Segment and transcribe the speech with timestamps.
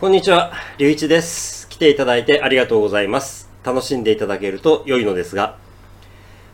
[0.00, 1.68] こんにちは、りゅういちです。
[1.68, 3.50] 来ていただいてありがとうございます。
[3.62, 5.58] 楽しんでいただけると良いのですが、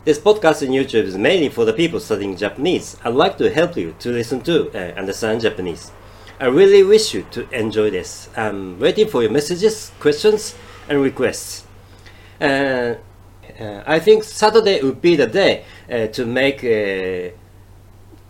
[0.03, 2.99] This podcast in YouTube is mainly for the people studying Japanese.
[3.03, 5.93] I'd like to help you to listen to and understand Japanese.
[6.39, 8.29] I really wish you to enjoy this.
[8.35, 10.53] I'm waiting for your messages, questions,
[10.89, 11.63] and requests.
[12.41, 12.95] Uh,
[13.57, 17.33] uh, I think Saturday would be the day uh, to make a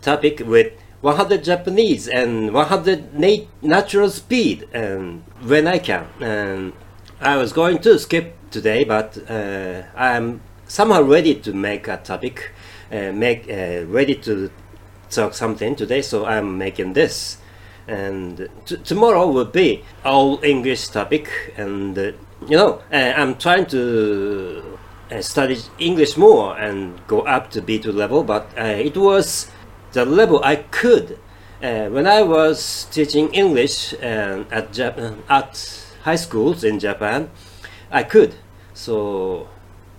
[0.00, 6.06] topic with 100 Japanese and 100 nat- natural speed and when I can.
[6.20, 6.72] Um,
[7.20, 12.52] I was going to skip today, but uh, I'm somehow ready to make a topic,
[12.92, 14.50] uh, make uh, ready to
[15.10, 17.38] talk something today, so I'm making this.
[17.86, 18.48] And
[18.84, 22.12] tomorrow will be all English topic, and uh,
[22.46, 24.78] you know, uh, I'm trying to
[25.10, 29.50] uh, study English more and go up to B2 level, but it was
[29.93, 31.19] the level I could
[31.61, 37.29] uh, when I was teaching English uh, at Jap- at high schools in Japan.
[37.91, 38.35] I could,
[38.73, 39.47] so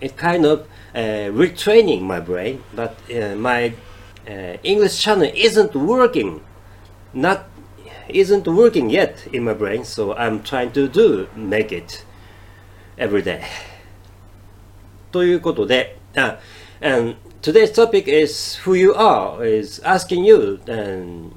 [0.01, 3.75] it kind of uh, retraining my brain, but uh, my
[4.29, 6.43] uh, English channel isn't working,
[7.13, 7.47] not
[8.09, 9.85] isn't working yet in my brain.
[9.85, 12.05] So I'm trying to do make it
[12.99, 13.43] every day.
[15.13, 16.39] ということで、uh,
[16.82, 21.34] and today's topic is who you are, is asking you and,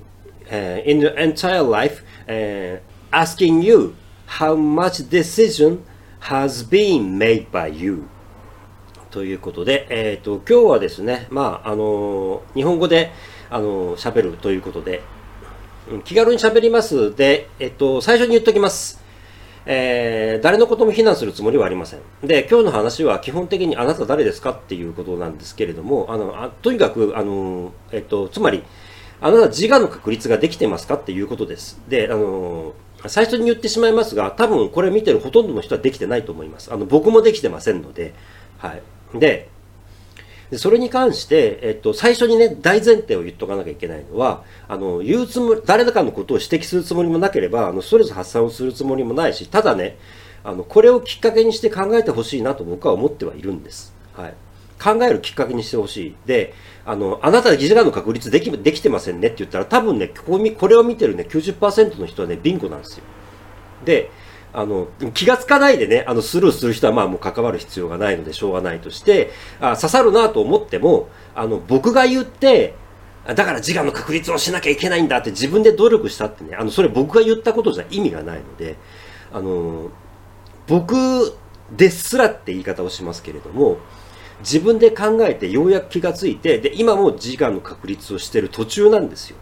[0.51, 2.77] uh, in your entire life, uh,
[3.13, 3.95] asking you
[4.27, 5.85] how much decision
[6.21, 8.09] has been made by you.
[9.11, 13.11] ということで、えっ、と、今日はですね、まあ、あの日本語で、
[13.51, 15.03] あの喋るということで、
[15.91, 19.02] うん気軽に喋りますで、えっ、と、最初に言っときます。
[19.67, 22.01] えー誰のことも非難するつもりはありません。
[22.25, 28.65] で、今日の話は基本的にあなた誰ですかっていうことなんですけれども、あの、あとにかく、あの、えっと、つまり、
[29.21, 31.81] あなた自我の確立ができてますかっていうことです。
[31.89, 32.75] で、あの、
[33.07, 36.73] 最初に言ってしまいますが、多分これ見てるほとんどの人はできてないと思います。
[36.73, 38.15] あの、僕もできてませんので、
[38.59, 38.83] はい。
[39.19, 39.49] で、
[40.53, 49.97] でそれに関して、えっと、最初にね、大前提を言っとかなきゃいけないのは、あの、言うつもり、誰かのことを指摘するつもりもなければ、あの、ストレス発散をするつもりもないし、ただね、
[50.45, 53.95] あの、これをきっかけにして考えてほしいなと僕は思ってはいるんです。
[54.13, 54.35] はい。
[54.79, 56.15] 考えるきっかけにしてほしい。
[56.27, 56.53] で、
[56.85, 63.05] あの、あなた疑似がの確率でき、できてませんねって言ったら、多分ね、ここみこれを見てるね、90%の人はね、ビンゴなんですよ。
[63.87, 64.11] で、
[64.55, 69.31] あの、気がつかないでね、あの、スルーする人はまあもう関わる必要がないのでしょうがないとして、
[69.61, 72.75] あ刺さるなと思っても、あの、僕が言って、
[73.27, 78.77] だから自我の確立をしなきゃいけないんだって自分で努力したってね、あの、それ僕が言ったことじゃ意味がないので、
[79.33, 79.91] あの、
[80.67, 80.97] 僕
[81.71, 83.79] ですらって言い方をしますけれども、
[84.41, 89.37] 自分で考えてようやく気がついて、で、今も自我の確立をしてる途中なんですよ。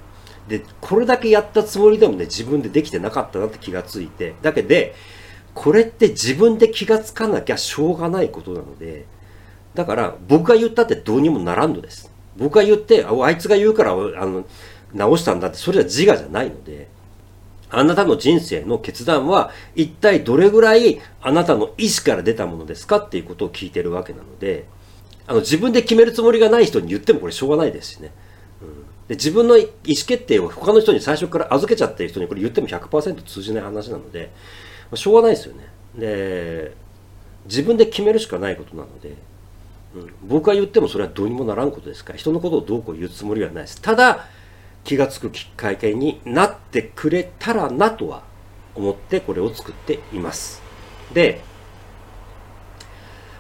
[0.51, 4.95] で、これだけやったつもりでもね、自分でできてなかったなって気がついて、だけで、
[5.55, 9.07] これって自分で気がつかなきゃしょうがないことなので、
[9.75, 12.13] だから僕が言ったってどうにもならんのです。
[12.37, 14.45] 僕が言って、ああいつが言うから、あの、
[14.93, 16.89] 直したんだって、それは自我じゃないので、
[17.71, 22.97] あなたの人生の決断は一体どれぐらいあなたの意思から出たものですか？
[22.97, 24.67] っていうことを聞いてるわけなので、
[25.29, 28.13] あの自分で決めるつもりがない人に言ってもこれしょうがないですしね。
[29.11, 34.31] で自分の意思決定を他の人に最初から預けちゃってる人にこれ言っても100%通じない話なので、
[34.89, 35.67] まあしょうがないですよね。
[35.97, 36.77] で、
[37.45, 39.17] 自分で決めるしかないことなので、
[39.97, 43.83] うん、僕が言ってもそれはどうにもならんことですから、人のことをどうこう言うつもりはないです。
[43.83, 44.27] ただ、
[44.85, 48.23] 気がつくきっかけになってくれたらなとは
[48.77, 50.63] 思ってこれを作っています。
[51.13, 51.41] で、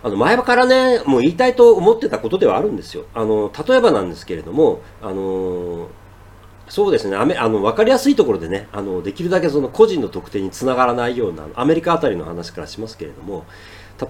[0.02, 3.04] あの前からね、もう言いたいと思ってたことではあるんですよ。
[3.14, 5.88] あの、例えばなんですけれども、あの、
[6.68, 13.44] そうですね、アメあの分かりやすいところでね、あのできるだけその個人の特定につながらないようなアメリカあたりの話からしますけれども、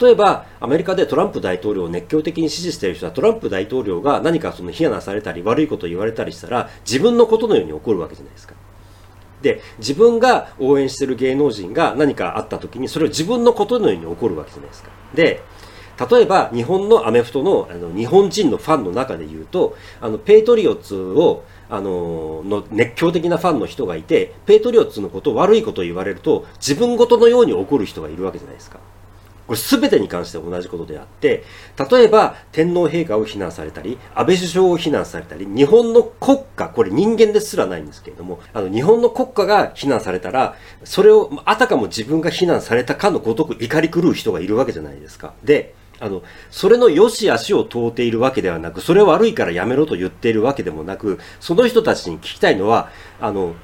[0.01, 8.55] 例えばアメリカでトランプ大統領を熱狂的に支持している人はトランプ大統領が何かその非難されたり悪いことを言われたりしたら自分のことのように起こるわけじゃないですか。
[9.43, 14.91] で、自分が応援している芸能人が何かあった時にそれを自分のことのように起こるわけじゃないですか。
[15.15, 15.43] で、
[16.09, 28.79] 例えば日本のアメフトのあの日本人のファンの中で言うと、あのペイトリオッツをあのの熱狂的なファンの人がいて、ペイトリオッツのことを悪いことを言われると自分ごとのように怒る人がいるわけじゃないですか。
[29.47, 31.43] これ全てに関して同じことであって、
[31.91, 40.55] 例えば天皇陛下を非難されたり、安倍首相を非難されたり、日本の国家、これ人間ですらないんですけれども、あの日本の国家が非難されたら、
[40.85, 45.35] それをあたかも自分が非難されたかのごとく怒り狂う人がいるわけじゃないですか。
[45.43, 53.55] で、あの、それの良し悪しを問うているわけではなく、それ悪いからやめろと言っているわけでもなく、その人たちに聞きたいのは、あの、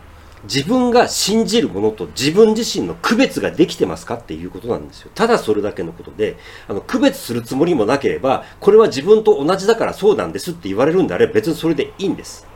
[0.44, 4.14] 自分が信じるものと自分自身の区別ができてますか？
[4.14, 5.10] っていうことなんですよ。
[5.14, 6.36] ただそれだけのことで、
[6.68, 12.46] あの、区別するつもりもなければ、これは自分と同じだからそうなんですって言われるんであれば別にそれでいいんです。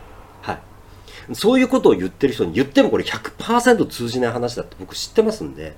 [0.43, 0.61] はい。
[1.35, 5.77] そういうことを言ってる人に言ってもこれ100%通じない話だって僕知ってますんで、うん、だか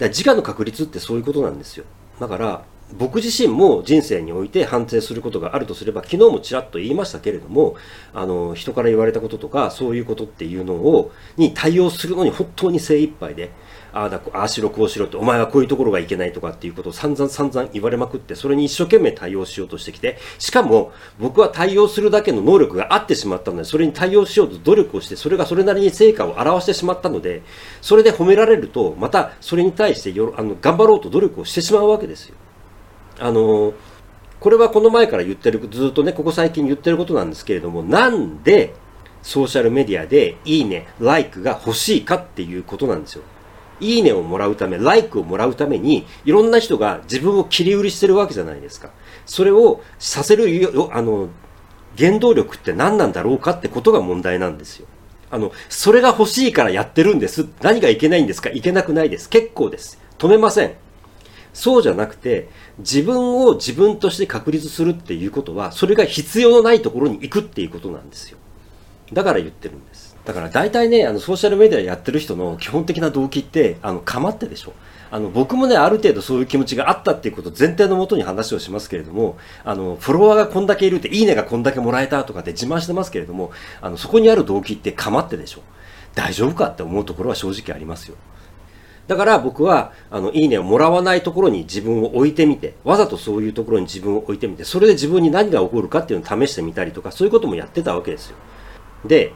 [0.00, 1.84] ら自我の確率ってそういうことなんですよ。
[2.18, 7.76] だから、僕自身も人生において反省することがあるとすれば、昨日もちらっと言いましたけれども、
[8.12, 13.50] あの、人から言われたこととか、そういうことっていうのを、に対応するのに本当に精一杯で、
[13.92, 27.42] ああだ、ああしろこうしろって、お前はこういうところがいけないとかっていうことを散々散々言われまくって、それに一生懸命対応しようとしてきて、しかも僕は対応するだけの能力があってしまったので、それに対応しようと努力をして、それがそれなりに成果を表してしまったので、
[27.80, 32.36] それで褒められると、またそれに対してよあの頑張ろうと努力をしてしまうわけですよ。
[33.18, 33.72] あの
[34.40, 38.74] これはこの前から言ってる、ずっとね、ここ最近言ってることなんですけれども、なんで
[39.22, 43.22] ソーシャルメディアでいいね、ライクが欲しいかっていうことなんですよ。
[43.80, 48.90] いいねをもらうため、ライクをもらうために、いろんな人が自分を切り売りしてるわけじゃないですか。
[49.24, 51.28] それをさせるよ、あの、
[51.96, 54.86] 原動力って何なんだろうかってことが問題なんですよ。
[55.30, 57.46] あの、それが欲しいからやってるんです。
[57.62, 58.50] 何がいけないんですか？
[58.50, 59.28] いけなくないです。
[59.28, 59.98] 結構です。
[60.18, 60.74] 止めません。
[61.52, 62.48] そうじゃなくて、
[62.78, 68.38] 自分を自分として確立するっていうことは、それが必要のないところに行くっていうことなんですよ。
[69.12, 70.16] だから言ってるんです。
[70.24, 74.72] だから大体ね、あの、ソーシャルメディアやってる人の基本的な動機って、あの、かまってでしょ。
[75.10, 85.60] あの、僕もね、ある程度そういう気持ちがあったっていうこと前提のもとに話をしますけれども、あの、フォロワーがこんだけいるって、いいねがこんだけもらえたとかって自慢してますけれども、あの、そこにある動機ってかまってでしょ。
[86.14, 88.16] 大丈夫かって思うところは正直ありますよ。
[89.06, 98.36] だから僕は、あの、いいねをもらわないところに自分を置いてみて、わざとそういうところに自分を置いてみて、それで自分に何が起こるかっていうのを試してみたりとか、そういうこともやってたわけですよ。
[99.04, 99.34] で、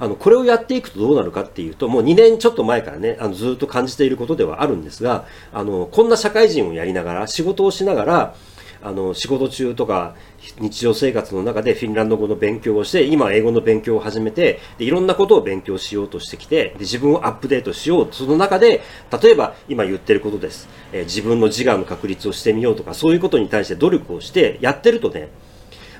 [0.00, 8.34] あの、これをやっていくとどうなるかっていうと、もう2年ちょっと前からね、あの、ずっと感じていることではあるんですが、あの、こんな社会人をやりながら、仕事をしながら、
[8.84, 10.14] あの、仕事中とか、
[10.60, 18.08] 日常生活の中でフィンランド語の勉強をして、今英語の勉強を始めて、でいろんなことを勉強しようとしてきて、で自分をアップデートしよう。
[18.12, 18.82] その中で、
[19.22, 20.68] 例えば今言ってることです。
[20.92, 25.30] えー、自分の自我の確立をしてみようとか、そういうことに対して努力をしてやってるとね、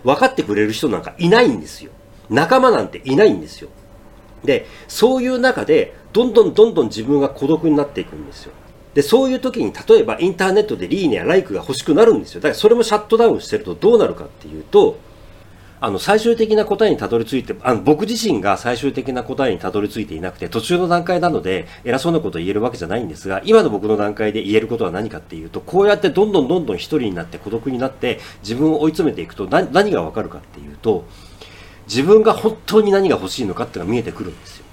[0.05, 1.91] 分かってくれる人なんかいないんですよ。
[2.29, 3.71] 仲間なんていないんですよ。
[4.45, 8.53] で、そういう中で、どんどんどんどん自分が孤独になっていくんですよ。
[8.95, 12.41] で、そういう時に、例えばインターネットでリーネやライクが欲しくなるんですよ。
[12.41, 14.99] だからそれもシャットダウンしてるとどうなるかっていうと、
[15.81, 31.05] あの、最終的な答えにたどり着いて、あの、僕自身が最終的な答えにたどり着いていなくて、途中の段階なので、偉そうなことを言えるわけじゃないんですが、今の僕の段階で言えることは何かっていうと、こうやってどんどんどんどん一人になって孤独になって、自分を追い詰めていくと、何がわかるかっていうと、
[31.87, 34.64] 自分が本当に何が欲しいのかっていうのが見えてくるんですよ。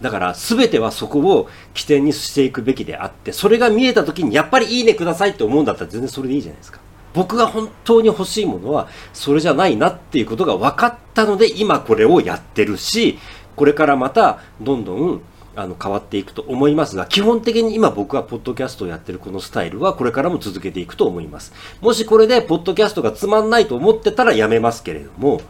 [0.00, 6.80] だから全てはそこを起点にしていくべきであって、それが見えた時にやっぱりいいねくださいって思うんだったら全然それでいいじゃないですか。
[7.14, 13.18] 僕が本当に欲しいものはそれじゃないなっていうことが分かったので今これをやってるし、
[13.56, 15.22] これからまたどんどん
[15.54, 21.54] あの変わっていくと思いますが、基本的に今僕はポッドキャストをやってるこのスタイルはこれからも続けていくと思います。
[21.80, 25.40] もしこれでポッドキャストがつまんないと思ってたらやめますけれども、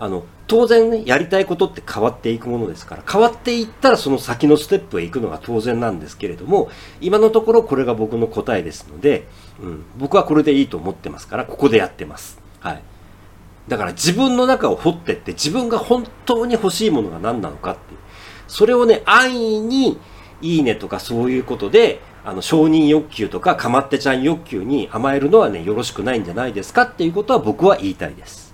[0.00, 6.70] あの、当然ね、やりたいことって変わっていくものですから、変わっていったらその先のステップへ行くのが当然なんですけれども、
[7.00, 9.26] 今のところこれが僕の答えですので、
[9.60, 12.40] うん、僕はこれでいいと思ってますから、ここでやってます。
[12.60, 12.82] はい。
[13.66, 17.80] だから自分の中を掘ってって自分が本当に欲しいものが何なのかって。
[18.46, 19.98] それをね、安易に
[20.40, 28.45] いいねとかそういうことで、あの、承認欲求とかかまってちゃん欲求に甘えるのはね、よろしくないんじゃないですかっていうことは僕は言いたいです。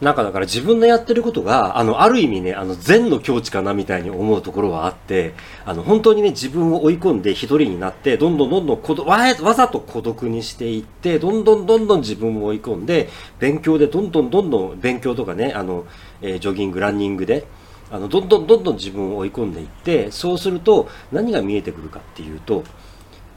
[0.00, 5.34] なんかだから自分のやってることが、あの、ある意味ね、あの、善の境地かなみたいに思うところはあって、
[5.64, 13.08] あの、本当にね、自分を追い込んで一人になって、どんどんどんどん孤独わ、わざと孤独にしていって、どんどんどんどん自分を追い込んで、
[13.38, 15.86] 勉強でどんどんどんどん勉強とかね、あの、
[16.20, 17.46] えー、ジョギング、ランニングで、
[17.92, 22.64] あの、どんどんどんどん自分を追い込んでいって、そうすると何が見えてくるかっていうと、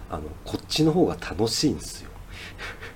[0.09, 2.09] あの、こっちの方が楽しいんですよ。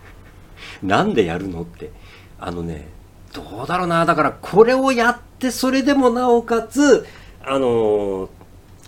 [0.81, 1.91] なんでやるのって。
[2.39, 2.89] あのね、
[3.33, 4.05] どうだろうな。
[4.05, 7.05] だから、これをやって、それでもなおかつ、
[7.43, 8.29] あの、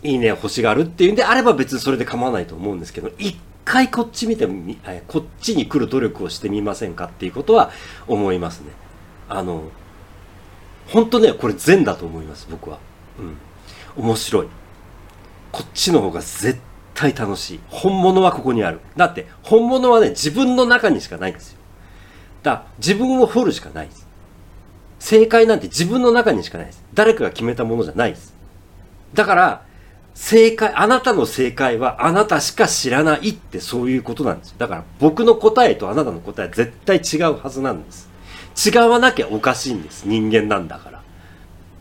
[0.04, 7.72] いいね欲しがるっていうんであれば別にそれで構わないと思うんですけど、一回こっち見てみ、こっちに来る努力をしてみませんかっていうことは
[8.08, 8.72] 思いますね。
[9.30, 9.64] あの、
[10.88, 12.80] 本当ね、これ善だと思います、僕は。
[13.18, 13.22] う
[14.02, 14.04] ん。
[14.04, 14.48] 面白い。
[15.52, 16.60] こっちの方が絶
[16.94, 17.60] 対楽しい。
[17.70, 18.82] 本物はここにある。
[18.98, 21.60] だって、本物はね、自分の中にしかないんですよ。
[22.44, 24.06] だ自分を掘るしかないです。
[25.04, 26.82] 正解なんて自分の中にしかないです。
[26.94, 28.34] 誰かが決めたものじゃないです。
[29.14, 29.66] だから、
[30.14, 34.56] 正解、あなたの正解はあなたしか知らないってそういうことなんです。
[34.58, 38.10] だから僕の答えとあなたの答えは絶対違うはずなんです。
[38.66, 40.06] 違わなきゃおかしいんです。
[40.06, 41.02] 人間なんだから。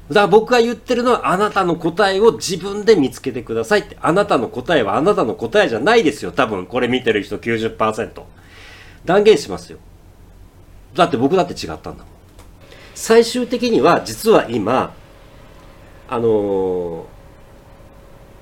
[0.09, 3.97] だから僕が言ってるのはあなたの答えを自分で見つけてくださいって。
[4.01, 6.33] あなたの答えはあなたの答えじゃないですよ。
[6.33, 8.25] 多分これ見てる人90%。
[9.05, 9.79] 断言しますよ。
[10.95, 12.12] だって僕だって違ったんだもん。
[13.03, 14.95] 最終的には実は今、
[16.09, 17.05] あの、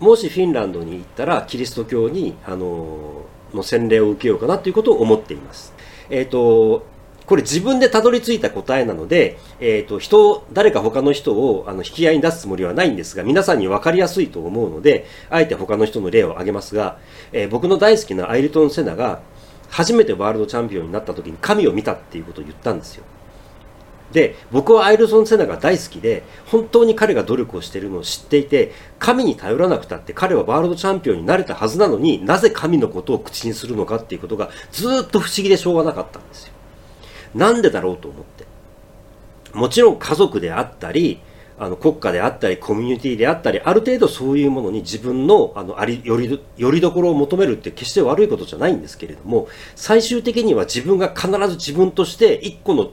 [0.00, 3.25] もしフィンランドに行ったらキリスト教に、あの、
[3.55, 5.73] の洗礼を受けようかなということを思っています。
[6.11, 6.85] えっ、ー、と、
[7.25, 16.99] これ自分でたどり着いた答えなので、えっ、と、人、誰か他の人をあの引き合いに出すつもりはないんですが、皆さんに分かりやすいと思うので、あえて他の人の例を挙げますが、
[17.33, 19.23] え僕の大好きなアイルトン・セナが、
[19.71, 23.05] 初めてワールドチャンピオンになった時に神を見たっていうことを言ったんですよ。
[24.12, 36.52] で、僕はアイルソン・セナが大好きで、本当に彼が努力をしているのを知っていて、神に頼らなくたって彼はワールドチャンピオンになれたはずなのになぜ神のことを口にするのかっていうことがずっと不思議でしょうがなかったんですよ。
[37.35, 38.47] なんでだろうと思って。
[39.52, 41.21] もちろん家族であったり、
[41.61, 52.90] あの国家であったりコミュニティであったりある程度そういうものに自分のあのありよりよりどころを求めるって決して悪いことじゃないんですけれども最終的には自分が必ず自分として一個の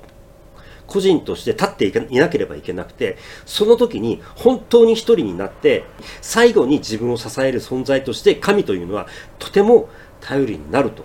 [0.88, 5.84] 個人として立っていなければいけなくて、その時に本当に一人になって、
[6.22, 9.90] 最後に自分を支える存在として神というのはとても
[10.22, 11.04] 頼りになると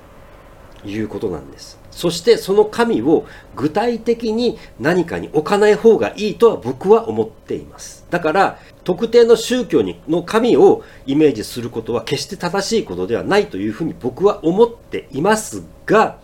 [0.89, 1.83] いうことなんです。
[1.91, 8.07] そしてその神を具体的に何かに置かない方がいいとは僕は思っています。
[8.11, 16.19] だから、特定の宗教にの神をイメージすることは決して正しいことではないというふうに僕は思っていますが、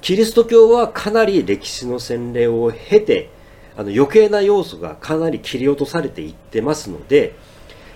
[0.00, 3.30] キリスト教はかなり歴史の洗礼を経て、
[3.76, 7.34] あの余計な要素がかなり切り落とされていってますので、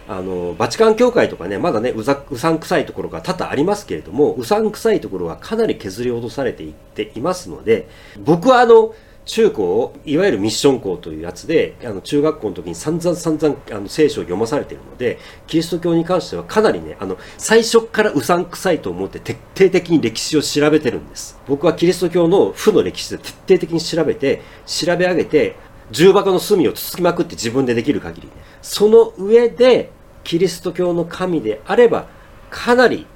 [0.06, 8.94] あの、バチカン教会とかね、まだね、うざ、うさんくさいところが多々ありますけれども、うさんくさいところはかなり削り落とされていっていますので、僕はあの、
[9.26, 21.38] 中高、いわゆるミッション校というやつで、あの中学校の時に散々散々あの聖書を読まされているので、キリスト教に関してはかなりね、あの、最初からうさんくさいと思って徹底的に歴史を調べてるんです。
[21.48, 25.56] 僕はキリスト教の負の歴史で徹底的に調べて、調べ上げて、
[25.90, 29.90] 重箱の隅をつつきまくって自分でできる限り、ね、その上で、
[30.22, 32.08] キリスト教の神であれば、
[32.50, 33.06] かなり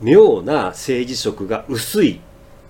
[0.00, 2.20] 妙な政治色が薄い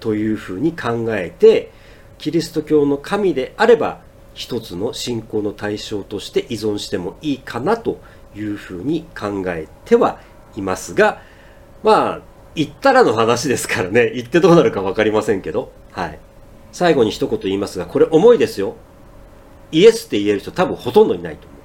[0.00, 1.72] というふうに考えて、
[2.20, 4.02] キリスト教の神であれば
[4.34, 7.98] 一つの信仰の対象として依存してもいいかなと
[8.36, 10.20] いうふうに考えては
[10.54, 11.22] いますが
[11.82, 12.20] まあ
[12.54, 14.10] 言ったらの話ですからね。
[14.10, 15.70] 言ってどうなるか分かりませんけど。
[15.92, 16.18] はい。
[16.72, 18.74] 最後に一言言いますがこれ重いですよ。
[19.72, 21.60] Yes って言える人多分ほとんどいないと思う。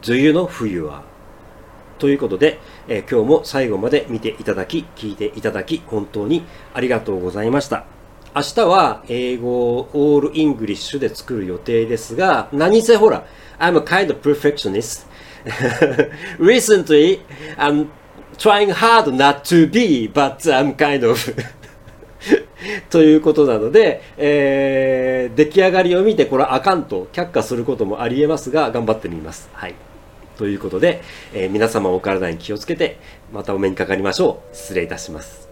[0.00, 1.02] Do you know who you are?
[1.98, 2.58] ということで、
[2.88, 7.93] えー、今日も最後まで見ていただき、聞いていただき、本当にありがとうございました。
[8.36, 13.24] 明日は英語 all English で作る予定ですが、何せほら、
[13.60, 15.06] I'm a kind of perfectionist.
[16.40, 17.20] Recently,
[17.56, 17.90] I'm
[18.36, 21.16] trying hard not to be, but I'm kind of
[22.90, 29.48] ということなので、えー、出来上がりを見てこれはあかんと却下することもありえますが、頑張ってみます。
[29.52, 29.74] はい。
[30.38, 32.98] ということで、えー、皆様お体に気をつけて、
[33.32, 34.56] またお目にかかりましょう。
[34.56, 35.43] 失礼いたします。